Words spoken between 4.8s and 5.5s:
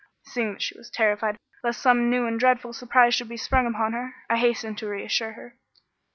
reassure